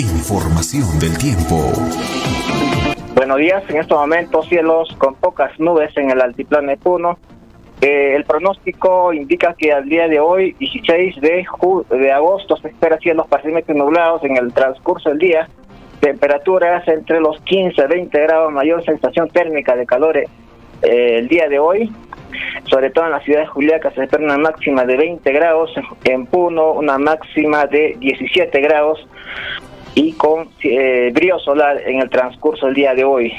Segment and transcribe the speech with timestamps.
[0.00, 1.72] Información del tiempo.
[3.14, 7.18] Buenos días, en estos momentos cielos con pocas nubes en el altiplano de Puno.
[7.82, 11.44] Eh, el pronóstico indica que al día de hoy, 16 de,
[11.90, 15.48] de agosto, se espera cielos parcialmente nublados en el transcurso del día.
[16.00, 20.26] Temperaturas entre los 15 a 20 grados, mayor sensación térmica de calor eh,
[20.80, 21.92] el día de hoy.
[22.70, 26.24] Sobre todo en la ciudad de Juliaca se espera una máxima de 20 grados, en
[26.24, 29.06] Puno una máxima de 17 grados
[29.94, 33.32] y con eh, brío solar en el transcurso del día de hoy.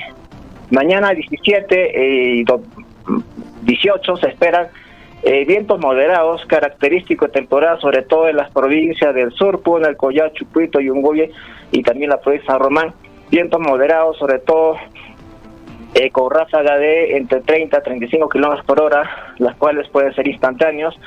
[0.69, 2.45] Mañana 17 y
[3.63, 4.67] 18 se esperan
[5.23, 9.95] eh, vientos moderados, característicos de temporada, sobre todo en las provincias del sur, Puno, el
[9.95, 11.31] Collao, Chucuito, Yunguye
[11.71, 12.93] y también la provincia de San Román.
[13.29, 14.77] Vientos moderados, sobre todo
[16.01, 20.27] eh, con ráfaga de entre 30 a 35 kilómetros por hora, las cuales pueden ser
[20.27, 20.99] instantáneos,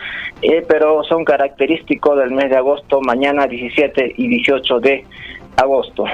[0.43, 5.05] eh, pero son característicos del mes de agosto, mañana 17 y 18 de
[5.57, 6.05] agosto.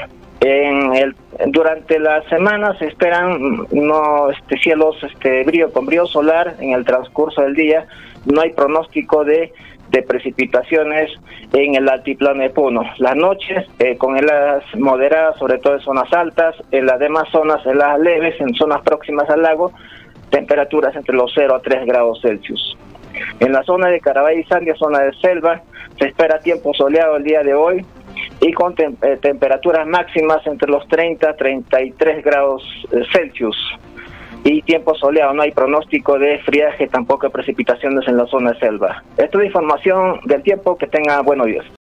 [0.40, 1.14] En el,
[1.48, 6.86] durante la semana se esperan no este cielos este brillo con brillo solar en el
[6.86, 7.86] transcurso del día
[8.24, 9.52] no hay pronóstico de,
[9.90, 11.10] de precipitaciones
[11.52, 12.82] en el altiplano de Puno.
[12.98, 17.64] Las noches eh, con helas moderadas sobre todo en zonas altas en las demás zonas
[17.66, 19.72] heladas leves en zonas próximas al lago
[20.30, 22.76] temperaturas entre los 0 a 3 grados Celsius.
[23.40, 25.62] En la zona de Carabay y Sandia zona de selva
[25.98, 27.84] se espera tiempo soleado el día de hoy
[28.40, 33.56] y con eh, temperaturas máximas entre los 30 a 33 grados eh, Celsius
[34.44, 39.02] y tiempo soleado, no hay pronóstico de friaje, tampoco precipitaciones en la zona de selva.
[39.16, 41.79] Esta es información del tiempo, que tenga buenos días.